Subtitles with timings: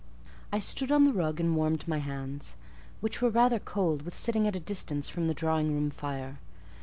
[0.51, 2.55] I stood on the rug and warmed my hands,
[3.01, 6.39] which were rather cold with sitting at a distance from the drawing room fire.